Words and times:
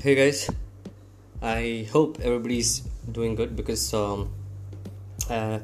Hey 0.00 0.14
guys, 0.14 0.48
I 1.42 1.88
hope 1.92 2.20
everybody's 2.20 2.82
doing 3.10 3.34
good 3.34 3.56
because 3.56 3.92
um, 3.92 4.30
uh, 5.28 5.58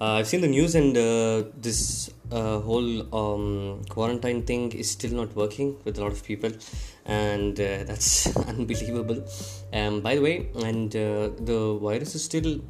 uh, 0.00 0.14
I've 0.14 0.26
seen 0.26 0.40
the 0.40 0.48
news 0.48 0.74
and 0.74 0.96
uh, 0.96 1.44
this 1.56 2.10
uh, 2.32 2.58
whole 2.58 3.14
um, 3.14 3.84
quarantine 3.88 4.42
thing 4.42 4.72
is 4.72 4.90
still 4.90 5.12
not 5.12 5.36
working 5.36 5.76
with 5.84 5.98
a 5.98 6.02
lot 6.02 6.10
of 6.10 6.24
people, 6.24 6.50
and 7.04 7.60
uh, 7.60 7.84
that's 7.84 8.36
unbelievable. 8.48 9.24
Um, 9.72 10.00
by 10.00 10.16
the 10.16 10.20
way, 10.20 10.48
and 10.64 10.90
the 10.90 11.78
virus 11.80 12.16
is 12.16 12.24
still 12.24 12.60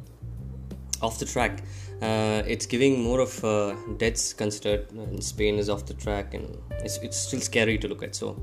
off 1.01 1.19
the 1.19 1.25
track. 1.25 1.63
Uh, 2.01 2.43
it's 2.45 2.65
giving 2.65 3.01
more 3.01 3.19
of 3.19 3.43
uh, 3.43 3.75
deaths 3.97 4.33
considered, 4.33 4.91
and 4.91 5.23
Spain 5.23 5.57
is 5.57 5.69
off 5.69 5.85
the 5.85 5.95
track, 5.95 6.33
and 6.33 6.57
it's, 6.83 6.97
it's 6.97 7.17
still 7.17 7.39
scary 7.39 7.77
to 7.79 7.87
look 7.87 8.03
at. 8.03 8.15
So, 8.15 8.39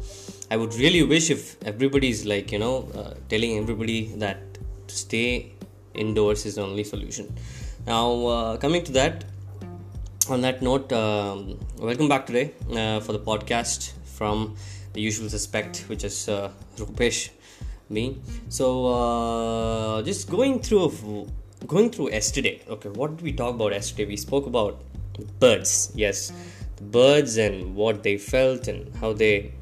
I 0.51 0.56
would 0.56 0.75
really 0.75 1.02
wish 1.05 1.30
if 1.30 1.62
everybody's 1.64 2.25
like 2.25 2.51
you 2.51 2.59
know 2.59 2.88
uh, 2.95 3.14
telling 3.28 3.59
everybody 3.59 4.06
that 4.16 4.38
to 4.88 4.95
stay 4.95 5.52
indoors 5.95 6.47
is 6.47 6.56
the 6.56 6.62
only 6.62 6.83
solution. 6.83 7.33
Now, 7.87 8.27
uh, 8.27 8.56
coming 8.56 8.83
to 8.84 8.92
that, 8.92 9.25
on 10.28 10.41
that 10.41 10.61
note, 10.61 10.92
um, 10.92 11.61
welcome 11.78 12.09
back 12.09 12.27
today 12.27 12.55
uh, 12.73 12.98
for 13.00 13.12
the 13.12 13.20
podcast 13.20 13.92
from 14.05 14.56
the 14.95 15.00
usual 15.00 15.28
suspect, 15.28 15.84
which 15.86 16.02
is 16.02 16.28
uh, 16.28 16.50
Rupesh, 16.77 17.30
me. 17.89 18.19
So, 18.48 20.02
just 20.05 20.28
going 20.28 20.61
through 20.61 21.28
going 21.66 21.91
through 21.91 22.10
yesterday. 22.10 22.62
Okay, 22.68 22.88
what 22.88 23.16
did 23.16 23.23
we 23.23 23.32
talk 23.32 23.54
about 23.54 23.72
yesterday? 23.72 24.06
We 24.06 24.16
spoke 24.16 24.46
about 24.46 24.80
birds. 25.41 25.92
Yes, 25.95 26.32
birds 26.80 27.36
and 27.36 27.74
what 27.74 28.02
they 28.02 28.18
felt 28.18 28.68
and 28.68 28.95
how 28.96 29.12
they 29.12 29.52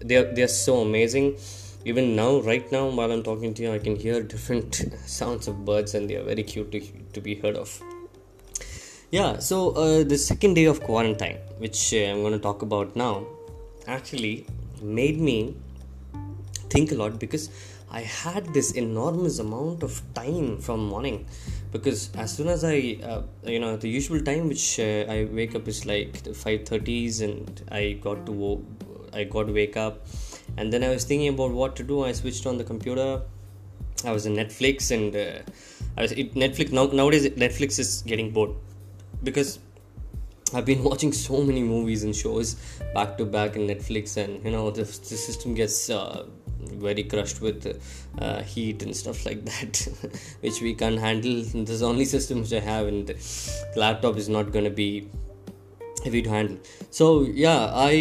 they're, 0.00 0.32
they're 0.34 0.48
so 0.48 0.80
amazing. 0.80 1.36
Even 1.84 2.14
now, 2.14 2.40
right 2.40 2.70
now, 2.70 2.88
while 2.88 3.10
I'm 3.10 3.22
talking 3.22 3.54
to 3.54 3.62
you, 3.62 3.72
I 3.72 3.78
can 3.78 3.96
hear 3.96 4.22
different 4.22 4.74
sounds 5.06 5.48
of 5.48 5.64
birds, 5.64 5.94
and 5.94 6.10
they 6.10 6.16
are 6.16 6.24
very 6.24 6.42
cute 6.42 6.70
to, 6.72 6.80
to 7.14 7.20
be 7.20 7.36
heard 7.36 7.56
of. 7.56 7.82
Yeah, 9.10 9.38
so 9.38 9.70
uh, 9.70 10.04
the 10.04 10.18
second 10.18 10.54
day 10.54 10.66
of 10.66 10.82
quarantine, 10.82 11.38
which 11.58 11.94
uh, 11.94 11.98
I'm 11.98 12.20
going 12.20 12.32
to 12.32 12.38
talk 12.38 12.62
about 12.62 12.94
now, 12.94 13.26
actually 13.86 14.46
made 14.82 15.18
me 15.18 15.56
think 16.68 16.92
a 16.92 16.94
lot 16.94 17.18
because 17.18 17.50
I 17.90 18.02
had 18.02 18.54
this 18.54 18.72
enormous 18.72 19.40
amount 19.40 19.82
of 19.82 20.00
time 20.14 20.58
from 20.58 20.86
morning 20.86 21.26
because 21.72 22.10
as 22.16 22.36
soon 22.36 22.48
as 22.48 22.62
I 22.62 22.98
uh, 23.02 23.22
you 23.44 23.58
know 23.58 23.76
the 23.76 23.88
usual 23.88 24.20
time 24.20 24.48
which 24.48 24.78
uh, 24.78 25.06
I 25.08 25.28
wake 25.30 25.54
up 25.54 25.66
is 25.66 25.86
like 25.86 26.22
the 26.22 26.30
5:30s 26.30 27.20
and 27.22 27.62
I 27.70 27.98
got 28.00 28.26
to 28.26 28.32
wo- 28.32 28.64
I 29.12 29.24
got 29.24 29.48
to 29.48 29.52
wake 29.52 29.76
up. 29.76 30.06
And 30.56 30.72
then 30.72 30.84
I 30.84 30.90
was 30.90 31.04
thinking 31.04 31.28
about 31.28 31.50
what 31.50 31.76
to 31.76 31.82
do. 31.82 32.04
I 32.04 32.12
switched 32.12 32.46
on 32.46 32.58
the 32.58 32.64
computer. 32.64 33.22
I 34.04 34.12
was 34.12 34.26
in 34.26 34.34
Netflix 34.34 34.90
and 34.90 35.14
uh, 35.14 35.42
I 35.96 36.02
was 36.02 36.12
it, 36.12 36.34
Netflix 36.34 36.72
now, 36.72 36.86
nowadays 36.86 37.28
Netflix 37.30 37.78
is 37.78 38.02
getting 38.02 38.30
bored 38.30 38.52
because 39.22 39.58
I've 40.54 40.64
been 40.64 40.82
watching 40.90 41.12
so 41.12 41.42
many 41.42 41.62
movies 41.62 42.04
and 42.04 42.14
shows 42.14 42.54
back 42.94 43.18
to 43.18 43.24
back 43.24 43.56
in 43.56 43.66
Netflix, 43.66 44.16
and 44.16 44.44
you 44.44 44.50
know 44.50 44.70
the, 44.70 44.82
the 44.82 45.16
system 45.26 45.54
gets 45.54 45.90
uh, 45.90 46.26
very 46.66 47.04
crushed 47.04 47.40
with 47.40 47.80
uh, 48.18 48.42
heat 48.42 48.82
and 48.82 48.94
stuff 48.96 49.24
like 49.26 49.44
that, 49.44 49.88
which 50.40 50.60
we 50.60 50.74
can't 50.74 50.98
handle. 50.98 51.42
This 51.42 51.70
is 51.70 51.80
the 51.80 51.86
only 51.86 52.04
system 52.04 52.40
which 52.40 52.52
I 52.52 52.60
have, 52.60 52.86
and 52.86 53.06
the 53.06 53.16
laptop 53.76 54.16
is 54.16 54.28
not 54.28 54.52
going 54.52 54.64
to 54.64 54.70
be 54.70 55.08
heavy 56.04 56.22
to 56.22 56.30
handle. 56.30 56.58
So 56.90 57.22
yeah, 57.22 57.70
I 57.74 57.92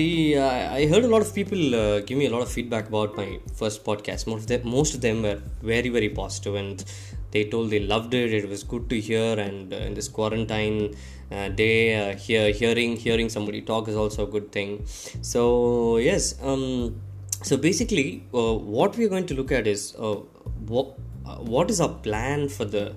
I 0.80 0.86
heard 0.88 1.04
a 1.04 1.08
lot 1.08 1.22
of 1.22 1.34
people 1.34 1.76
uh, 1.76 2.00
give 2.02 2.18
me 2.18 2.26
a 2.26 2.30
lot 2.30 2.42
of 2.42 2.52
feedback 2.52 2.88
about 2.88 3.16
my 3.18 3.40
first 3.54 3.84
podcast. 3.84 4.28
Most 4.28 4.42
of 4.42 4.48
them, 4.48 4.70
most 4.70 4.96
of 4.96 5.02
them 5.02 5.24
were 5.24 5.42
very 5.62 5.90
very 5.90 6.10
positive, 6.10 6.56
and 6.56 6.84
they 7.32 7.46
told 7.46 7.70
they 7.70 7.80
loved 7.80 8.14
it. 8.14 8.34
It 8.34 8.50
was 8.50 8.64
good 8.64 8.90
to 8.90 9.00
hear, 9.00 9.40
and 9.40 9.74
uh, 9.74 9.78
in 9.78 9.94
this 9.94 10.08
quarantine 10.08 10.96
uh, 11.32 11.50
day, 11.50 11.96
uh, 11.96 12.16
hear 12.16 12.52
hearing 12.52 12.96
hearing 12.96 13.30
somebody 13.30 13.62
talk 13.62 13.88
is 13.88 13.96
also 13.96 14.28
a 14.28 14.32
good 14.38 14.52
thing. 14.52 14.86
So 15.22 15.98
yes, 15.98 16.36
um, 16.42 17.02
so 17.42 17.56
basically, 17.56 18.24
uh, 18.34 18.54
what 18.56 18.98
we 18.98 19.06
are 19.06 19.10
going 19.10 19.26
to 19.28 19.34
look 19.34 19.52
at 19.52 19.66
is 19.66 19.96
uh, 19.98 20.16
what 20.68 20.98
uh, 21.26 21.36
what 21.36 21.70
is 21.70 21.80
our 21.80 21.94
plan 22.08 22.50
for 22.50 22.66
the 22.66 22.96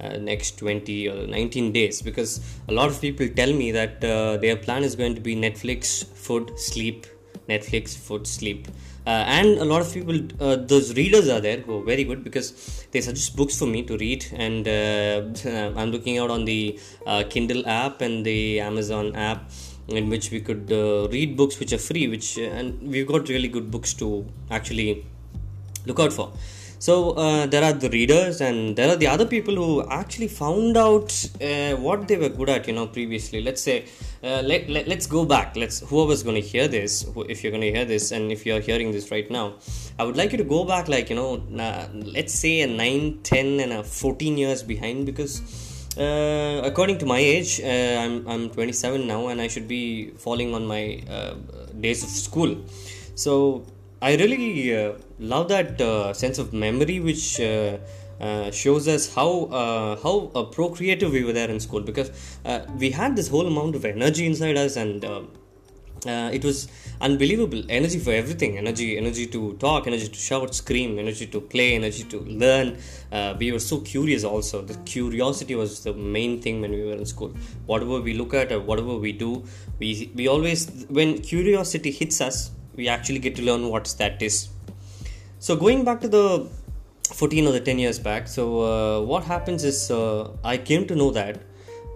uh, 0.00 0.16
next 0.16 0.58
20 0.58 1.08
or 1.08 1.26
19 1.26 1.72
days? 1.72 2.02
Because 2.02 2.40
a 2.68 2.72
lot 2.72 2.88
of 2.88 3.00
people 3.00 3.28
tell 3.28 3.52
me 3.52 3.70
that 3.70 4.04
uh, 4.04 4.36
their 4.38 4.56
plan 4.56 4.82
is 4.82 4.96
going 4.96 5.14
to 5.14 5.20
be 5.20 5.36
netflix 5.36 6.04
food 6.04 6.58
sleep 6.58 7.06
netflix 7.48 7.96
food 7.96 8.26
sleep. 8.26 8.66
Uh, 9.06 9.10
and 9.10 9.58
a 9.58 9.64
lot 9.64 9.82
of 9.82 9.92
people 9.92 10.18
those 10.66 10.96
readers 10.96 11.28
are 11.28 11.40
there 11.40 11.58
who 11.58 11.80
are 11.80 11.84
very 11.84 12.04
good 12.04 12.24
because 12.24 12.86
they 12.90 13.02
suggest 13.02 13.36
books 13.36 13.58
for 13.58 13.66
me 13.66 13.82
to 13.82 13.98
read. 13.98 14.26
And 14.32 14.66
i'm 15.78 15.90
looking 15.90 16.18
out 16.18 16.30
on 16.30 16.44
the 16.46 16.80
kindle 17.28 17.62
app 17.68 18.00
and 18.00 18.24
the 18.24 18.60
amazon 18.60 19.14
app 19.14 19.50
in 19.88 20.08
which 20.08 20.30
we 20.30 20.40
could 20.40 20.70
uh, 20.72 21.08
read 21.10 21.36
books 21.36 21.58
which 21.60 21.72
are 21.72 21.78
free 21.78 22.08
which 22.08 22.38
and 22.38 22.80
we've 22.82 23.06
got 23.06 23.28
really 23.28 23.48
good 23.48 23.70
books 23.70 23.94
to 23.94 24.26
actually 24.50 25.04
look 25.86 26.00
out 26.00 26.12
for. 26.12 26.32
So 26.78 27.12
uh, 27.12 27.46
there 27.46 27.64
are 27.64 27.72
the 27.72 27.88
readers 27.88 28.42
and 28.42 28.76
there 28.76 28.90
are 28.90 28.96
the 28.96 29.06
other 29.06 29.24
people 29.24 29.54
who 29.54 29.88
actually 29.88 30.28
found 30.28 30.76
out 30.76 31.12
uh, 31.40 31.76
what 31.76 32.08
they 32.08 32.16
were 32.16 32.28
good 32.28 32.50
at 32.50 32.66
you 32.66 32.74
know 32.74 32.86
previously. 32.86 33.40
Let's 33.40 33.62
say 33.62 33.86
uh, 34.22 34.42
let, 34.44 34.68
let, 34.68 34.86
let's 34.86 35.06
go 35.06 35.24
back. 35.24 35.56
Let's 35.56 35.80
whoever's 35.80 36.22
going 36.22 36.34
to 36.34 36.46
hear 36.46 36.68
this 36.68 37.06
if 37.28 37.42
you're 37.42 37.52
going 37.52 37.62
to 37.62 37.72
hear 37.72 37.86
this 37.86 38.12
and 38.12 38.30
if 38.30 38.44
you're 38.44 38.60
hearing 38.60 38.92
this 38.92 39.10
right 39.10 39.30
now 39.30 39.54
i 39.98 40.04
would 40.04 40.16
like 40.16 40.32
you 40.32 40.38
to 40.38 40.44
go 40.44 40.64
back 40.64 40.88
like 40.88 41.10
you 41.10 41.16
know 41.16 41.42
uh, 41.58 41.86
let's 41.92 42.34
say 42.34 42.60
a 42.62 42.66
9 42.66 43.20
10 43.22 43.60
and 43.60 43.72
a 43.72 43.82
14 43.82 44.36
years 44.36 44.62
behind 44.62 45.06
because 45.06 45.40
uh, 45.96 46.60
according 46.64 46.98
to 46.98 47.06
my 47.06 47.18
age 47.18 47.60
uh, 47.60 48.00
I'm, 48.02 48.26
I'm 48.26 48.50
27 48.50 49.06
now 49.06 49.28
and 49.28 49.40
i 49.40 49.46
should 49.46 49.68
be 49.68 50.10
falling 50.18 50.52
on 50.54 50.66
my 50.66 51.02
uh, 51.08 51.34
days 51.80 52.02
of 52.02 52.08
school. 52.08 52.56
So 53.14 53.64
I 54.02 54.16
really 54.16 54.76
uh, 54.76 54.94
love 55.18 55.48
that 55.48 55.80
uh, 55.80 56.12
sense 56.12 56.38
of 56.38 56.52
memory 56.52 57.00
which 57.00 57.40
shows 58.62 58.88
us 58.88 59.14
how 59.14 59.30
how 60.02 60.44
procreative 60.52 61.12
we 61.12 61.22
were 61.24 61.32
there 61.32 61.50
in 61.50 61.60
school 61.60 61.80
because 61.80 62.10
we 62.78 62.90
had 62.90 63.16
this 63.16 63.28
whole 63.28 63.46
amount 63.46 63.74
of 63.76 63.84
energy 63.84 64.26
inside 64.26 64.56
us 64.56 64.76
and 64.76 65.04
uh, 66.06 66.30
it 66.32 66.44
was 66.44 66.68
unbelievable. 67.00 67.62
Energy 67.68 67.98
for 67.98 68.12
everything. 68.12 68.58
Energy 68.58 68.96
energy 68.96 69.26
to 69.26 69.54
talk 69.54 69.86
energy 69.86 70.08
to 70.08 70.18
shout 70.18 70.54
scream 70.54 70.98
energy 70.98 71.26
to 71.26 71.40
play 71.40 71.74
energy 71.74 72.04
to 72.04 72.20
learn. 72.20 72.78
Uh, 73.12 73.34
we 73.38 73.52
were 73.52 73.58
so 73.58 73.80
curious 73.80 74.24
also. 74.24 74.62
The 74.62 74.74
curiosity 74.84 75.54
was 75.54 75.82
the 75.84 75.94
main 75.94 76.40
thing 76.40 76.60
when 76.60 76.72
we 76.72 76.82
were 76.84 76.92
in 76.92 77.06
school. 77.06 77.32
Whatever 77.66 78.00
we 78.00 78.14
look 78.14 78.34
at 78.34 78.52
or 78.52 78.60
whatever 78.60 78.96
we 78.96 79.12
do 79.12 79.44
we 79.78 80.10
we 80.14 80.28
always 80.28 80.86
when 80.88 81.20
curiosity 81.20 81.90
hits 81.90 82.20
us 82.20 82.50
we 82.76 82.88
actually 82.88 83.20
get 83.20 83.36
to 83.36 83.42
learn 83.42 83.68
what 83.68 83.94
that 83.98 84.20
is. 84.22 84.48
So 85.38 85.56
going 85.56 85.84
back 85.84 86.00
to 86.00 86.08
the 86.08 86.48
14 87.12 87.46
or 87.46 87.52
the 87.52 87.60
10 87.60 87.78
years 87.78 87.98
back 87.98 88.26
so 88.26 88.44
uh, 88.62 89.00
what 89.02 89.24
happens 89.24 89.62
is 89.62 89.90
uh, 89.90 90.30
i 90.42 90.56
came 90.56 90.86
to 90.86 90.96
know 90.96 91.10
that 91.10 91.42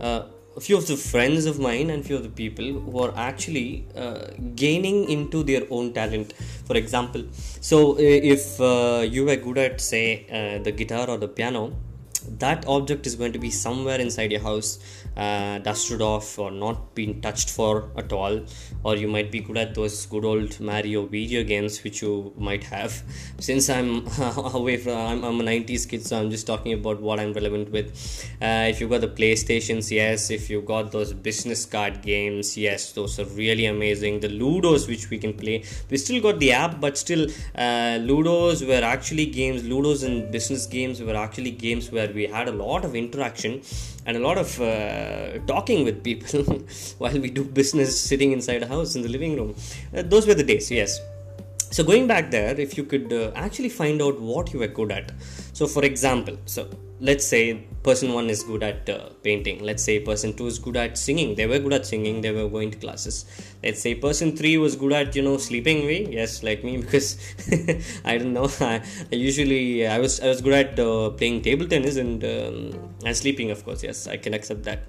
uh, 0.00 0.22
a 0.58 0.60
few 0.66 0.76
of 0.80 0.86
the 0.90 0.96
friends 0.96 1.44
of 1.50 1.56
mine 1.66 1.88
and 1.92 2.04
few 2.08 2.16
of 2.20 2.24
the 2.28 2.34
people 2.42 2.68
who 2.86 2.98
are 3.04 3.12
actually 3.28 3.86
uh, 4.04 4.26
gaining 4.62 4.98
into 5.08 5.42
their 5.50 5.62
own 5.70 5.92
talent. 5.98 6.32
For 6.68 6.76
example 6.76 7.22
so 7.60 7.98
if 7.98 8.60
uh, 8.60 9.04
you 9.14 9.24
were 9.28 9.36
good 9.36 9.58
at 9.66 9.80
say 9.80 10.26
uh, 10.38 10.62
the 10.62 10.72
guitar 10.72 11.08
or 11.08 11.18
the 11.18 11.28
piano 11.28 11.62
that 12.38 12.66
object 12.66 13.06
is 13.06 13.14
going 13.14 13.32
to 13.32 13.38
be 13.38 13.50
somewhere 13.50 13.98
inside 13.98 14.30
your 14.30 14.40
house 14.40 14.78
uh, 15.16 15.58
dusted 15.58 16.00
off 16.00 16.38
or 16.38 16.50
not 16.50 16.94
been 16.94 17.20
touched 17.20 17.50
for 17.50 17.90
at 17.96 18.12
all. 18.12 18.40
Or 18.84 18.96
you 18.96 19.08
might 19.08 19.30
be 19.32 19.40
good 19.40 19.58
at 19.58 19.74
those 19.74 20.06
good 20.06 20.24
old 20.24 20.58
mario 20.60 21.06
video 21.06 21.42
games 21.42 21.82
which 21.82 22.02
you 22.02 22.32
might 22.36 22.64
have. 22.64 23.02
Since 23.38 23.68
i'm 23.68 24.06
away 24.54 24.76
from 24.76 24.96
I'm, 24.96 25.24
I'm 25.24 25.40
a 25.40 25.44
90s 25.44 25.88
kid 25.88 26.06
so 26.06 26.18
i'm 26.20 26.30
just 26.30 26.46
talking 26.46 26.72
about 26.72 27.00
what 27.00 27.18
i'm 27.18 27.32
relevant 27.32 27.70
with. 27.70 27.88
Uh, 28.40 28.66
if 28.68 28.80
you've 28.80 28.90
got 28.90 29.00
the 29.00 29.08
playstations 29.08 29.90
yes. 29.90 30.30
If 30.30 30.48
you've 30.50 30.66
got 30.66 30.92
those 30.92 31.12
business 31.12 31.64
card 31.66 32.02
games 32.02 32.56
yes. 32.56 32.92
Those 32.92 33.18
are 33.18 33.24
really 33.24 33.66
amazing. 33.66 34.20
The 34.20 34.28
ludos 34.28 34.88
which 34.88 35.10
we 35.10 35.18
can 35.18 35.34
play. 35.34 35.64
We 35.90 35.96
still 35.96 36.22
got 36.22 36.38
the 36.38 36.52
app 36.52 36.80
but 36.80 36.96
still 36.96 37.26
uh, 37.54 37.98
ludos 38.08 38.66
were 38.66 38.84
actually 38.84 39.26
games 39.26 39.62
ludos 39.62 40.04
and 40.04 40.30
business 40.30 40.66
games 40.66 41.02
were 41.02 41.16
actually 41.16 41.50
games 41.50 41.90
where 41.90 42.12
we 42.12 42.27
had 42.28 42.48
a 42.48 42.52
lot 42.52 42.84
of 42.84 42.94
interaction 42.94 43.62
and 44.06 44.16
a 44.16 44.20
lot 44.20 44.38
of 44.38 44.60
uh, 44.60 45.38
talking 45.46 45.84
with 45.84 46.02
people 46.02 46.44
while 46.98 47.18
we 47.18 47.30
do 47.30 47.44
business 47.44 48.00
sitting 48.00 48.32
inside 48.32 48.62
a 48.62 48.66
house 48.66 48.96
in 48.96 49.02
the 49.02 49.08
living 49.08 49.36
room. 49.36 49.54
Uh, 49.94 50.02
those 50.02 50.26
were 50.26 50.34
the 50.34 50.44
days 50.44 50.70
yes. 50.70 51.00
So 51.70 51.84
going 51.84 52.06
back 52.06 52.30
there 52.30 52.58
if 52.58 52.78
you 52.78 52.84
could 52.84 53.12
uh, 53.12 53.32
actually 53.34 53.68
find 53.68 54.00
out 54.00 54.20
what 54.20 54.52
you 54.52 54.60
were 54.60 54.68
good 54.68 54.90
at. 54.90 55.12
So 55.52 55.66
for 55.66 55.84
example 55.84 56.38
so 56.46 56.68
let's 57.00 57.26
say 57.26 57.66
person 57.82 58.12
one 58.12 58.28
is 58.28 58.42
good 58.42 58.62
at 58.62 58.88
uh, 58.88 59.10
painting. 59.22 59.62
Let's 59.62 59.82
say 59.82 60.00
person 60.00 60.34
two 60.34 60.46
is 60.46 60.58
good 60.58 60.76
at 60.76 60.98
singing. 60.98 61.34
They 61.34 61.46
were 61.46 61.58
good 61.58 61.72
at 61.72 61.86
singing. 61.86 62.20
They 62.20 62.32
were 62.32 62.48
going 62.48 62.70
to 62.72 62.78
classes. 62.78 63.24
Let's 63.62 63.80
say 63.80 63.94
person 63.94 64.36
three 64.36 64.58
was 64.58 64.76
good 64.76 64.92
at 64.92 65.14
you 65.14 65.22
know 65.22 65.36
sleeping. 65.36 65.86
Me 65.86 66.06
yes 66.10 66.42
like 66.42 66.64
me 66.64 66.76
because 66.82 67.16
i 68.04 68.18
don't 68.18 68.32
know. 68.32 68.50
I, 68.60 68.82
I, 69.12 69.14
usually 69.14 69.86
i 69.86 69.98
was 69.98 70.20
i 70.20 70.28
was 70.28 70.40
good 70.40 70.54
at 70.54 70.78
uh, 70.78 71.10
playing 71.10 71.42
table 71.42 71.66
tennis 71.66 71.96
and 71.96 72.24
um, 72.24 72.94
and 73.04 73.16
sleeping 73.16 73.50
of 73.50 73.64
course. 73.64 73.82
Yes 73.82 74.06
i 74.06 74.16
can 74.16 74.34
accept 74.34 74.64
that. 74.64 74.80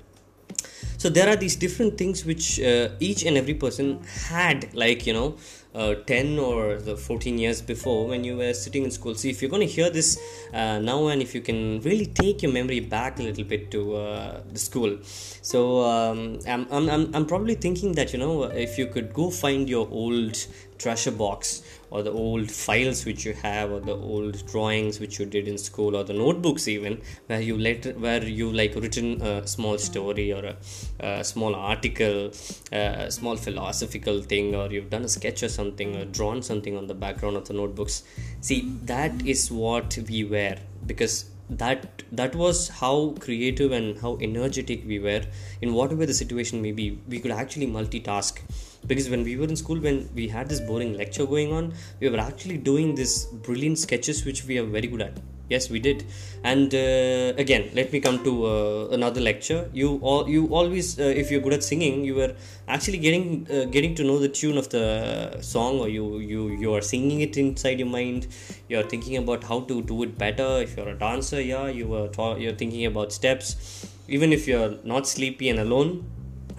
So 0.98 1.08
there 1.08 1.30
are 1.30 1.36
these 1.36 1.56
different 1.56 1.98
things 1.98 2.26
which 2.26 2.60
uh, 2.60 2.90
each 3.00 3.24
and 3.24 3.38
every 3.38 3.54
person 3.54 4.04
had 4.30 4.74
like 4.74 5.08
you 5.08 5.14
know 5.14 5.38
uh, 5.75 5.95
10 5.95 6.39
or 6.39 6.77
the 6.77 6.98
14 6.98 7.38
years 7.38 7.62
before 7.62 8.07
when 8.07 8.24
you 8.24 8.38
were 8.38 8.54
sitting 8.54 8.83
in 8.83 8.92
school. 8.92 9.16
See 9.16 9.30
if 9.30 9.42
you're 9.42 9.51
going 9.51 9.68
to 9.68 9.74
hear 9.74 9.89
this 9.89 10.19
uh, 10.54 10.80
now 10.80 11.07
and 11.07 11.21
if 11.21 11.36
you 11.36 11.42
can 11.42 11.81
really 11.81 12.06
take 12.06 12.42
your 12.42 12.51
memory 12.51 12.80
back 12.80 13.19
a 13.19 13.24
little 13.24 13.44
bit 13.44 13.69
to 13.71 13.95
uh, 13.95 14.42
the 14.51 14.60
school. 14.60 14.98
So 15.04 15.83
um, 15.83 16.39
I'm, 16.48 16.68
I'm, 16.71 17.16
I'm 17.16 17.25
probably 17.25 17.56
thinking 17.56 17.94
that 17.94 18.13
you 18.13 18.19
know 18.19 18.44
if 18.44 18.77
you 18.77 18.88
could 18.88 19.13
go 19.13 19.30
find 19.30 19.69
your 19.69 19.88
old 19.92 20.38
treasure 20.80 21.12
box 21.12 21.62
or 21.92 22.04
the 22.04 22.12
old 22.12 22.50
files 22.50 23.06
which 23.06 23.25
you 23.25 23.33
have 23.33 23.71
or 23.71 23.80
the 23.80 23.95
old 23.95 24.45
drawings 24.48 25.00
which 25.00 25.19
you 25.19 25.25
did 25.25 25.48
in 25.48 25.57
school 25.57 25.95
or 25.95 26.04
the 26.04 26.13
notebooks 26.13 26.68
even 26.68 27.01
where 27.27 27.42
you 27.42 27.57
let 27.57 27.86
where 28.00 28.24
you 28.24 28.51
like 28.51 28.75
written 28.75 29.21
a 29.21 29.45
small 29.48 29.77
story 29.77 30.31
or 30.31 30.44
a, 30.45 30.56
a 31.00 31.24
small 31.24 31.56
article 31.56 32.31
a 32.71 33.12
small 33.12 33.36
philosophical 33.36 34.21
thing 34.21 34.56
or 34.56 34.71
you've 34.71 34.89
done 34.89 35.04
a 35.04 35.10
sketch 35.10 35.44
or 35.44 35.50
something 35.60 35.96
or 35.96 36.06
drawn 36.20 36.42
something 36.52 36.78
on 36.78 36.88
the 36.88 36.98
background 37.06 37.38
of 37.42 37.48
the 37.48 37.56
notebooks. 37.62 38.04
See 38.42 38.62
that 38.94 39.26
is 39.26 39.52
what 39.52 39.98
we 40.10 40.24
were 40.36 40.58
because 40.86 41.26
that 41.50 42.04
that 42.12 42.36
was 42.36 42.68
how 42.80 42.96
creative 43.20 43.72
and 43.72 44.00
how 44.00 44.18
energetic 44.22 44.86
we 44.86 45.00
were 45.00 45.22
in 45.62 45.74
whatever 45.74 46.06
the 46.06 46.14
situation 46.14 46.62
may 46.68 46.72
be. 46.72 46.90
We 47.08 47.20
could 47.20 47.32
actually 47.32 47.68
multitask. 47.68 48.42
Because 48.88 49.10
when 49.10 49.24
we 49.24 49.36
were 49.40 49.48
in 49.54 49.58
school 49.58 49.80
when 49.86 49.98
we 50.16 50.28
had 50.34 50.48
this 50.50 50.62
boring 50.68 50.94
lecture 51.00 51.26
going 51.32 51.52
on 51.56 51.74
we 52.00 52.10
were 52.14 52.22
actually 52.26 52.58
doing 52.68 52.96
this 53.00 53.26
brilliant 53.48 53.78
sketches 53.78 54.24
which 54.28 54.46
we 54.46 54.58
are 54.58 54.64
very 54.76 54.88
good 54.94 55.02
at 55.08 55.20
yes 55.50 55.69
we 55.69 55.80
did. 55.80 56.06
And 56.44 56.74
uh, 56.74 57.34
again 57.44 57.69
let 57.74 57.92
me 57.92 58.00
come 58.00 58.24
to 58.24 58.46
uh, 58.46 58.88
another 58.92 59.22
lecture. 59.22 59.69
You 59.74 60.00
all 60.01 60.30
you 60.30 60.48
always 60.48 61.00
uh, 61.00 61.04
if 61.04 61.31
you're 61.31 61.42
good 61.42 61.54
at 61.54 61.63
singing 61.63 62.06
you 62.06 62.16
were 62.16 62.34
actually 62.68 63.00
getting 63.00 63.48
uh, 63.51 63.66
getting 63.66 63.96
to 63.96 64.04
know 64.04 64.19
the 64.19 64.30
tune 64.30 64.57
of 64.57 64.69
the 64.69 65.42
song 65.42 65.80
or 65.80 65.90
you 65.90 66.19
you 66.19 66.50
you 66.50 66.74
are 66.74 66.81
singing 66.81 67.22
it 67.22 67.36
inside 67.38 67.80
your 67.80 67.90
mind. 67.90 68.28
You're 68.68 68.84
thinking 68.84 69.18
about 69.18 69.44
how 69.44 69.62
to 69.62 69.81
do 69.81 70.04
it 70.04 70.18
better. 70.18 70.62
If 70.62 70.78
you're 70.78 70.90
a 70.90 70.98
dancer 70.98 71.42
yeah 71.42 71.68
you 71.68 71.88
were 71.88 72.10
you're 72.38 72.54
thinking 72.63 72.86
about 72.86 73.12
steps. 73.12 73.88
Even 74.07 74.34
if 74.34 74.48
you're 74.48 74.75
not 74.84 75.07
sleepy 75.07 75.50
and 75.50 75.60
alone 75.60 76.06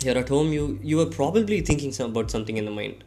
you're 0.04 0.18
at 0.18 0.28
home 0.28 0.52
you 0.52 0.78
you 0.82 0.96
were 0.96 1.06
probably 1.06 1.60
thinking 1.60 1.92
some, 1.92 2.10
about 2.10 2.30
something 2.30 2.56
in 2.56 2.64
the 2.64 2.70
mind. 2.70 3.04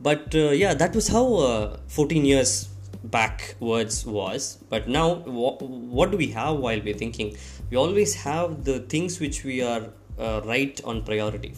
But 0.00 0.34
uh, 0.34 0.50
yeah 0.62 0.74
that 0.74 0.94
was 0.94 1.08
how 1.08 1.34
uh, 1.34 1.76
14 1.88 2.24
years 2.24 2.68
backwards 3.10 4.04
was. 4.06 4.58
But 4.68 4.88
now 4.88 5.16
wh- 5.16 5.60
what 5.62 6.10
do 6.10 6.16
we 6.16 6.28
have 6.28 6.56
while 6.56 6.80
we're 6.80 6.94
thinking? 6.94 7.36
We 7.70 7.76
always 7.76 8.14
have 8.14 8.64
the 8.64 8.80
things 8.80 9.20
which 9.20 9.44
we 9.44 9.62
are 9.62 9.90
uh, 10.18 10.40
right 10.44 10.80
on 10.84 11.02
priority. 11.02 11.52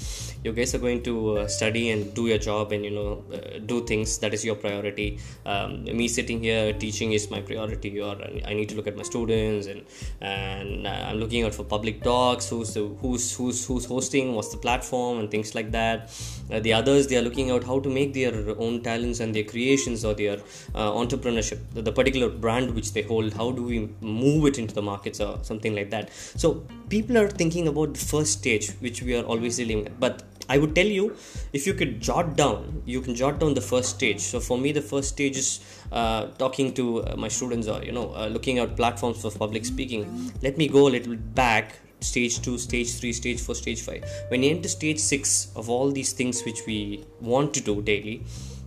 You 0.44 0.52
guys 0.52 0.74
are 0.74 0.78
going 0.78 1.02
to 1.02 1.38
uh, 1.38 1.48
study 1.48 1.90
and 1.90 2.14
do 2.14 2.26
your 2.26 2.38
job 2.38 2.72
and 2.72 2.84
you 2.84 2.90
know 2.90 3.24
uh, 3.32 3.58
do 3.58 3.84
things. 3.86 4.18
That 4.18 4.34
is 4.34 4.44
your 4.44 4.54
priority. 4.56 5.18
Um, 5.46 5.84
me 5.84 6.08
sitting 6.08 6.40
here 6.40 6.72
teaching 6.72 7.12
is 7.12 7.30
my 7.30 7.40
priority. 7.40 8.00
Or 8.00 8.16
i 8.46 8.54
need 8.54 8.68
to 8.68 8.76
look 8.76 8.86
at 8.86 8.96
my 8.96 9.02
students 9.02 9.66
and 9.66 9.84
and 10.20 10.86
uh, 10.86 11.08
i'm 11.08 11.16
looking 11.16 11.44
out 11.44 11.54
for 11.54 11.64
public 11.64 12.02
talks 12.02 12.48
who's 12.48 12.74
the, 12.74 12.86
who's 13.00 13.34
who's 13.36 13.66
who's 13.66 13.84
hosting? 13.84 14.34
What's 14.34 14.50
the 14.50 14.56
platform? 14.56 15.18
And 15.18 15.30
things 15.30 15.54
like 15.54 15.70
that. 15.72 16.10
Uh, 16.50 16.60
the 16.60 16.72
others 16.72 17.06
they 17.06 17.16
are 17.16 17.22
looking 17.22 17.50
out 17.50 17.64
how 17.64 17.80
to 17.80 17.88
make 17.88 18.14
their 18.14 18.34
own 18.58 18.82
talents 18.82 19.20
and 19.20 19.34
their 19.34 19.44
creations 19.44 20.04
or 20.04 20.14
their 20.14 20.38
uh, 20.74 20.90
entrepreneurship. 20.92 21.60
The, 21.74 21.82
the 21.82 21.92
particular 21.92 22.28
brand 22.28 22.74
which 22.74 22.92
they 22.92 23.02
hold 23.02 23.32
how 23.34 23.50
do 23.50 23.62
we 23.62 23.88
move 24.00 24.46
it 24.46 24.58
into 24.58 24.74
the 24.74 24.82
markets 24.82 25.20
or 25.20 25.38
something 25.42 25.74
like 25.74 25.90
that. 25.90 26.12
So 26.12 26.64
people 26.88 27.18
are 27.18 27.28
thinking 27.28 27.68
about 27.68 27.94
the 27.94 28.04
first 28.12 28.32
stage 28.40 28.70
which 28.86 29.02
we 29.02 29.16
are 29.16 29.24
always 29.24 29.56
dealing 29.56 29.84
with. 29.84 30.00
But 30.00 30.22
i 30.50 30.56
would 30.56 30.74
tell 30.74 30.86
you 30.86 31.14
if 31.52 31.66
you 31.66 31.74
could 31.78 31.90
jot 32.00 32.28
down 32.36 32.82
you 32.86 33.00
can 33.06 33.14
jot 33.14 33.38
down 33.40 33.54
the 33.54 33.66
first 33.72 33.90
stage. 33.96 34.20
So 34.20 34.40
for 34.40 34.58
me 34.58 34.72
the 34.72 34.82
first 34.92 35.10
stage 35.10 35.36
is 35.36 35.60
uh, 35.92 36.26
talking 36.42 36.72
to 36.74 37.04
uh, 37.04 37.16
my 37.16 37.28
students 37.28 37.68
or 37.68 37.82
you 37.82 37.92
know 37.92 38.14
uh, 38.14 38.28
looking 38.28 38.58
at 38.58 38.76
platforms 38.76 39.20
for 39.22 39.30
public 39.30 39.64
speaking. 39.64 40.32
Let 40.42 40.56
me 40.56 40.68
go 40.68 40.88
a 40.88 40.92
little 40.96 41.16
back 41.16 41.78
stage 42.00 42.40
2 42.42 42.58
stage 42.58 42.90
3 42.94 43.12
stage 43.12 43.40
4 43.40 43.54
stage 43.56 43.80
5 43.82 44.04
when 44.28 44.44
you 44.44 44.50
enter 44.50 44.68
stage 44.68 45.00
6 45.00 45.48
of 45.56 45.68
all 45.68 45.90
these 45.90 46.12
things 46.12 46.44
which 46.44 46.60
we 46.64 47.04
want 47.20 47.52
to 47.54 47.60
do 47.60 47.82
daily 47.82 48.22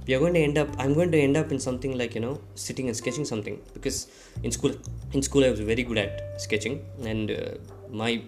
we 0.08 0.16
are 0.16 0.20
going 0.20 0.34
to 0.34 0.44
end 0.48 0.58
up 0.58 0.70
i'm 0.80 0.94
going 0.94 1.12
to 1.12 1.20
end 1.28 1.38
up 1.42 1.52
in 1.52 1.60
something 1.68 1.98
like 1.98 2.16
you 2.16 2.22
know 2.22 2.40
sitting 2.56 2.88
and 2.88 2.98
sketching 2.98 3.26
something. 3.26 3.62
Because 3.74 4.08
in 4.44 4.52
school 4.52 4.74
in 5.14 5.22
school 5.22 5.44
i 5.46 5.50
was 5.50 5.60
very 5.60 5.84
good 5.84 5.98
at 5.98 6.42
sketching. 6.42 6.84
And 7.04 7.32
uh, 7.32 7.52
my 7.92 8.22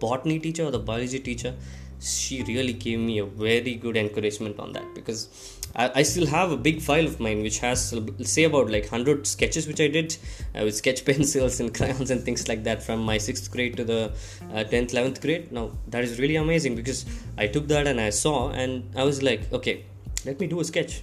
botany 0.00 0.38
teacher 0.38 0.64
or 0.64 0.70
the 0.70 0.78
biology 0.78 1.18
teacher 1.18 1.54
she 1.98 2.42
really 2.42 2.72
gave 2.72 2.98
me 2.98 3.18
a 3.18 3.24
very 3.24 3.74
good 3.74 3.96
encouragement 3.96 4.58
on 4.58 4.72
that 4.72 4.94
because 4.94 5.58
I, 5.74 5.90
I 5.96 6.02
still 6.02 6.26
have 6.26 6.52
a 6.52 6.56
big 6.56 6.82
file 6.82 7.06
of 7.06 7.18
mine 7.20 7.42
which 7.42 7.58
has 7.60 7.94
say 8.22 8.44
about 8.44 8.70
like 8.70 8.82
100 8.82 9.26
sketches 9.26 9.66
which 9.66 9.80
I 9.80 9.88
did 9.88 10.16
uh, 10.54 10.64
with 10.64 10.76
sketch 10.76 11.04
pencils 11.10 11.58
and 11.60 11.74
crayons 11.74 12.10
and 12.10 12.22
things 12.22 12.48
like 12.48 12.64
that 12.64 12.82
from 12.82 13.02
my 13.02 13.16
6th 13.16 13.50
grade 13.50 13.76
to 13.78 13.84
the 13.84 14.12
uh, 14.52 14.64
10th 14.64 14.92
11th 14.92 15.22
grade. 15.22 15.52
Now 15.52 15.70
that 15.88 16.04
is 16.04 16.18
really 16.18 16.36
amazing 16.36 16.76
because 16.76 17.06
I 17.38 17.46
took 17.46 17.66
that 17.68 17.86
and 17.86 17.98
I 17.98 18.10
saw 18.10 18.50
and 18.50 18.90
I 18.94 19.04
was 19.04 19.22
like 19.22 19.50
okay 19.52 19.86
let 20.26 20.40
me 20.40 20.46
do 20.48 20.60
a 20.60 20.64
sketch. 20.64 21.02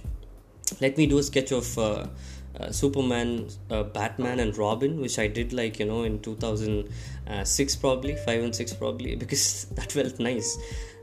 Let 0.80 0.98
me 0.98 1.06
do 1.06 1.18
a 1.18 1.22
sketch 1.22 1.50
of 1.50 1.78
uh, 1.78 2.06
uh, 2.58 2.70
Superman, 2.70 3.48
uh, 3.70 3.82
Batman, 3.82 4.40
and 4.40 4.56
Robin, 4.56 5.00
which 5.00 5.18
I 5.18 5.26
did 5.26 5.52
like 5.52 5.78
you 5.78 5.86
know 5.86 6.04
in 6.04 6.20
2006 6.20 7.76
probably, 7.76 8.16
five 8.16 8.42
and 8.42 8.54
six 8.54 8.72
probably, 8.72 9.16
because 9.24 9.66
that 9.72 9.92
felt 9.92 10.18
nice. 10.18 10.58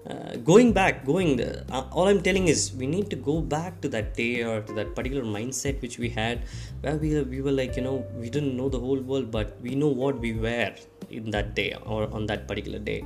Uh, 0.10 0.36
going 0.38 0.74
back, 0.74 1.06
going, 1.06 1.40
uh, 1.40 1.88
all 1.92 2.08
I'm 2.08 2.24
telling 2.24 2.48
is 2.48 2.74
we 2.74 2.88
need 2.88 3.12
to 3.12 3.16
go 3.16 3.40
back 3.40 3.82
to 3.82 3.90
that 3.90 4.16
day 4.16 4.44
or 4.44 4.62
to 4.62 4.74
that 4.74 4.96
particular 4.96 5.24
mindset 5.24 5.80
which 5.80 6.00
we 6.00 6.10
had, 6.10 6.46
where 6.82 6.96
we 6.96 7.22
we 7.22 7.42
were 7.42 7.52
like 7.52 7.76
you 7.76 7.84
know 7.84 8.04
we 8.16 8.30
didn't 8.30 8.58
know 8.58 8.68
the 8.68 8.80
whole 8.80 9.00
world, 9.00 9.30
but 9.30 9.62
we 9.62 9.76
know 9.76 9.90
what 9.90 10.18
we 10.18 10.34
were 10.34 10.74
in 11.12 11.30
that 11.30 11.54
day 11.54 11.76
or 11.86 12.12
on 12.14 12.26
that 12.26 12.48
particular 12.48 12.80
day. 12.80 13.04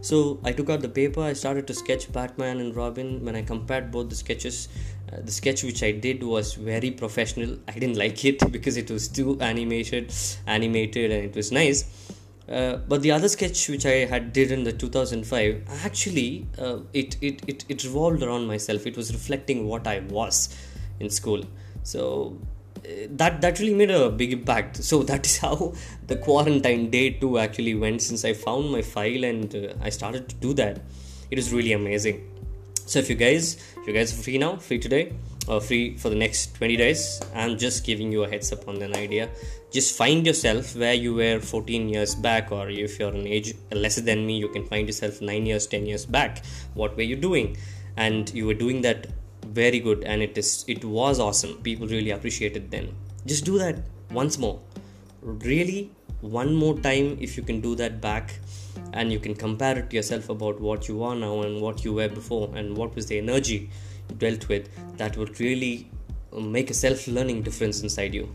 So 0.00 0.40
I 0.42 0.50
took 0.50 0.68
out 0.68 0.80
the 0.80 0.88
paper, 0.88 1.20
I 1.20 1.32
started 1.34 1.68
to 1.68 1.74
sketch 1.74 2.10
Batman 2.12 2.58
and 2.58 2.74
Robin. 2.74 3.24
When 3.24 3.36
I 3.36 3.42
compared 3.42 3.92
both 3.92 4.08
the 4.08 4.16
sketches, 4.16 4.68
uh, 5.12 5.20
the 5.20 5.32
sketch 5.32 5.62
which 5.62 5.82
I 5.82 5.92
did 5.92 6.22
was 6.22 6.54
very 6.54 6.90
professional. 6.90 7.58
I 7.68 7.72
didn't 7.72 7.96
like 7.96 8.24
it 8.24 8.50
because 8.52 8.76
it 8.76 8.90
was 8.90 9.08
too 9.08 9.38
animated, 9.40 10.12
animated, 10.46 11.10
and 11.10 11.24
it 11.24 11.36
was 11.36 11.52
nice. 11.52 11.84
Uh, 12.48 12.76
but 12.88 13.02
the 13.02 13.10
other 13.10 13.28
sketch 13.28 13.68
which 13.68 13.86
I 13.86 14.04
had 14.04 14.32
did 14.32 14.50
in 14.50 14.64
the 14.64 14.72
2005 14.72 15.62
actually 15.84 16.46
uh, 16.58 16.78
it, 16.92 17.16
it, 17.20 17.40
it, 17.46 17.64
it 17.68 17.84
revolved 17.84 18.22
around 18.22 18.46
myself. 18.46 18.86
It 18.86 18.96
was 18.96 19.12
reflecting 19.12 19.66
what 19.66 19.86
I 19.86 20.00
was 20.00 20.54
in 20.98 21.08
school. 21.08 21.44
So 21.82 22.38
uh, 22.78 23.06
that 23.10 23.40
that 23.40 23.58
really 23.60 23.74
made 23.74 23.90
a 23.90 24.10
big 24.10 24.32
impact. 24.32 24.82
So 24.82 25.02
that 25.10 25.26
is 25.26 25.38
how 25.38 25.74
the 26.06 26.16
quarantine 26.16 26.90
day 26.90 27.10
two 27.10 27.38
actually 27.38 27.74
went. 27.74 28.02
Since 28.02 28.24
I 28.24 28.32
found 28.32 28.70
my 28.70 28.82
file 28.82 29.24
and 29.24 29.54
uh, 29.54 29.74
I 29.80 29.90
started 29.90 30.28
to 30.28 30.34
do 30.36 30.52
that, 30.54 30.80
it 31.30 31.36
was 31.36 31.52
really 31.52 31.72
amazing 31.72 32.31
so 32.92 32.98
if 32.98 33.08
you 33.08 33.16
guys 33.16 33.56
if 33.80 33.86
you 33.88 33.94
guys 33.98 34.12
are 34.12 34.22
free 34.22 34.38
now 34.38 34.56
free 34.56 34.78
today 34.78 35.04
or 35.48 35.60
free 35.60 35.96
for 35.96 36.10
the 36.10 36.20
next 36.24 36.54
20 36.56 36.76
days 36.76 37.20
i'm 37.34 37.56
just 37.56 37.86
giving 37.86 38.12
you 38.12 38.24
a 38.24 38.28
heads 38.28 38.52
up 38.52 38.68
on 38.68 38.80
an 38.82 38.94
idea. 38.94 39.28
Just 39.72 39.96
find 39.96 40.26
yourself 40.26 40.76
where 40.76 40.92
you 40.92 41.14
were 41.14 41.40
14 41.40 41.88
years 41.88 42.14
back 42.14 42.52
or 42.52 42.68
if 42.68 42.98
you're 42.98 43.14
an 43.14 43.26
age 43.26 43.54
lesser 43.70 44.02
than 44.02 44.26
me 44.26 44.36
you 44.36 44.48
can 44.48 44.66
find 44.66 44.86
yourself 44.86 45.22
9 45.22 45.46
years 45.46 45.66
10 45.66 45.86
years 45.86 46.04
back. 46.04 46.44
What 46.74 46.94
were 46.94 47.08
you 47.10 47.16
doing? 47.16 47.56
And 47.96 48.28
you 48.34 48.46
were 48.46 48.58
doing 48.62 48.82
that 48.82 49.06
very 49.46 49.80
good 49.80 50.04
and 50.04 50.20
it 50.20 50.36
is 50.36 50.66
it 50.68 50.84
was 50.84 51.18
awesome. 51.18 51.54
People 51.62 51.86
really 51.86 52.10
appreciated 52.10 52.70
then. 52.70 52.94
Just 53.24 53.46
do 53.46 53.56
that 53.58 53.80
once 54.10 54.38
more. 54.38 54.60
Really 55.22 55.90
one 56.22 56.54
more 56.54 56.78
time 56.78 57.18
if 57.20 57.36
you 57.36 57.42
can 57.42 57.60
do 57.60 57.74
that 57.74 58.00
back 58.00 58.38
and 58.92 59.12
you 59.12 59.18
can 59.18 59.34
compare 59.34 59.78
it 59.78 59.90
to 59.90 59.96
yourself 59.96 60.28
about 60.28 60.60
what 60.60 60.88
you 60.88 61.02
are 61.02 61.16
now 61.16 61.42
and 61.42 61.60
what 61.60 61.84
you 61.84 61.92
were 61.92 62.08
before 62.08 62.50
and 62.54 62.76
what 62.76 62.94
was 62.94 63.06
the 63.06 63.18
energy 63.18 63.68
you 64.08 64.16
dealt 64.16 64.48
with 64.48 64.68
that 64.96 65.16
would 65.16 65.40
really 65.40 65.90
make 66.40 66.70
a 66.70 66.74
self-learning 66.74 67.42
difference 67.42 67.82
inside 67.82 68.14
you. 68.14 68.34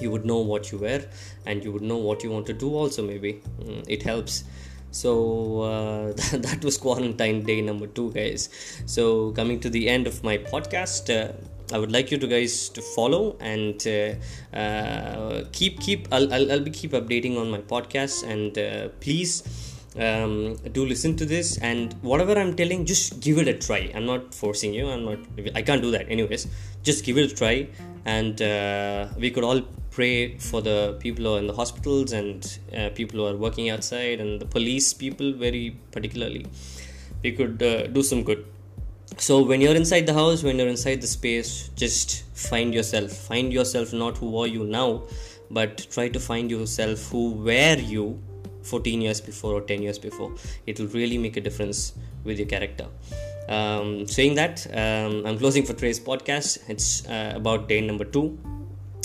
You 0.00 0.10
would 0.10 0.24
know 0.24 0.38
what 0.38 0.70
you 0.70 0.78
were 0.78 1.04
and 1.46 1.64
you 1.64 1.72
would 1.72 1.82
know 1.82 1.96
what 1.96 2.22
you 2.22 2.30
want 2.30 2.46
to 2.46 2.52
do 2.52 2.74
also 2.74 3.06
maybe. 3.06 3.40
Mm, 3.60 3.84
it 3.88 4.02
helps. 4.02 4.44
So 4.90 5.62
uh, 5.62 6.12
that 6.32 6.62
was 6.62 6.76
quarantine 6.76 7.42
day 7.42 7.60
number 7.62 7.86
two 7.86 8.12
guys. 8.12 8.48
So 8.86 9.32
coming 9.32 9.60
to 9.60 9.70
the 9.70 9.88
end 9.88 10.06
of 10.06 10.22
my 10.22 10.38
podcast 10.38 11.08
uh, 11.08 11.32
I 11.72 11.78
would 11.78 11.92
like 11.92 12.10
you 12.10 12.18
to 12.18 12.26
guys 12.26 12.68
to 12.70 12.82
follow 12.82 13.36
and 13.40 13.86
uh, 13.86 14.56
uh, 14.56 15.44
keep 15.52 15.80
keep 15.80 16.08
I'll, 16.12 16.32
I'll, 16.32 16.52
I'll 16.52 16.60
be 16.60 16.70
keep 16.70 16.92
updating 16.92 17.38
on 17.38 17.50
my 17.50 17.58
podcast 17.58 18.28
and 18.28 18.56
uh, 18.58 18.88
please 19.00 19.42
um, 19.98 20.56
do 20.72 20.84
listen 20.84 21.16
to 21.16 21.24
this 21.24 21.58
and 21.58 21.94
whatever 22.02 22.38
I'm 22.38 22.54
telling 22.54 22.84
just 22.84 23.20
give 23.20 23.38
it 23.38 23.48
a 23.48 23.54
try. 23.54 23.90
I'm 23.94 24.06
not 24.06 24.34
forcing 24.34 24.74
you. 24.74 24.88
I'm 24.88 25.04
not 25.04 25.18
I 25.54 25.62
can't 25.62 25.82
do 25.82 25.90
that 25.92 26.10
anyways. 26.10 26.46
Just 26.82 27.04
give 27.04 27.16
it 27.18 27.32
a 27.32 27.34
try 27.34 27.68
and 28.04 28.40
uh, 28.42 29.08
we 29.18 29.30
could 29.30 29.44
all 29.44 29.62
pray 29.90 30.36
for 30.38 30.60
the 30.60 30.96
people 31.00 31.24
who 31.24 31.34
are 31.34 31.38
in 31.38 31.46
the 31.46 31.54
hospitals 31.54 32.12
and 32.12 32.58
uh, 32.76 32.90
people 32.94 33.20
who 33.20 33.26
are 33.26 33.36
working 33.36 33.70
outside 33.70 34.20
and 34.20 34.40
the 34.40 34.46
police 34.46 34.92
people 34.92 35.32
very 35.32 35.76
particularly. 35.92 36.46
We 37.22 37.32
could 37.32 37.62
uh, 37.62 37.86
do 37.86 38.02
some 38.02 38.22
good 38.22 38.44
so 39.18 39.42
when 39.42 39.60
you're 39.60 39.74
inside 39.74 40.06
the 40.06 40.14
house 40.14 40.42
when 40.42 40.58
you're 40.58 40.68
inside 40.68 41.00
the 41.00 41.06
space 41.06 41.68
just 41.76 42.24
find 42.34 42.74
yourself. 42.74 43.12
Find 43.12 43.52
yourself 43.52 43.92
not 43.92 44.16
who 44.18 44.36
are 44.38 44.46
you 44.46 44.64
now 44.64 45.02
but 45.50 45.86
try 45.90 46.08
to 46.08 46.20
find 46.20 46.50
yourself 46.50 47.10
who 47.10 47.32
were 47.32 47.76
you 47.76 48.20
14 48.62 49.00
years 49.00 49.20
before 49.20 49.52
or 49.54 49.60
10 49.60 49.82
years 49.82 49.98
before. 49.98 50.34
It 50.66 50.80
will 50.80 50.88
really 50.88 51.18
make 51.18 51.36
a 51.36 51.40
difference 51.40 51.92
with 52.24 52.38
your 52.38 52.48
character. 52.48 52.86
Um, 53.48 54.06
saying 54.06 54.36
that 54.36 54.66
um, 54.72 55.26
i'm 55.26 55.38
closing 55.38 55.66
for 55.66 55.74
today's 55.74 56.00
podcast. 56.00 56.58
It's 56.68 57.06
uh, 57.06 57.32
about 57.36 57.68
day 57.68 57.80
number 57.82 58.04
two 58.04 58.38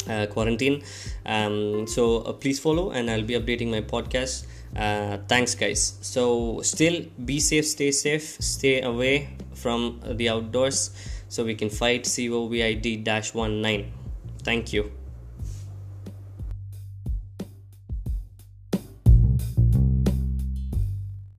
uh, 0.07 0.27
quarantine. 0.27 0.83
Um, 1.25 1.87
so 1.87 2.19
uh, 2.19 2.33
please 2.33 2.59
follow 2.59 2.91
and 2.91 3.09
i'll 3.09 3.23
be 3.23 3.33
updating 3.33 3.69
my 3.71 3.81
podcast. 3.81 4.45
Uh, 4.75 5.17
thanks 5.27 5.55
guys. 5.55 5.97
So 6.01 6.61
still 6.61 7.05
be 7.25 7.39
safe 7.39 7.65
stay 7.65 7.91
safe 7.91 8.37
stay 8.39 8.81
away 8.81 9.29
from 9.53 9.99
the 10.05 10.29
outdoors 10.29 10.91
so 11.27 11.43
we 11.43 11.55
can 11.55 11.69
fight 11.69 12.03
covid-19 12.03 13.85
thank 14.43 14.73
you 14.73 14.98